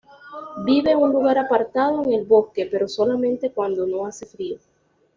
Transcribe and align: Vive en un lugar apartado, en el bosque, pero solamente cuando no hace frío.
Vive 0.65 0.93
en 0.93 0.97
un 0.97 1.11
lugar 1.11 1.37
apartado, 1.37 2.03
en 2.03 2.11
el 2.11 2.25
bosque, 2.25 2.65
pero 2.65 2.87
solamente 2.87 3.51
cuando 3.51 3.85
no 3.85 4.07
hace 4.07 4.25
frío. 4.25 4.57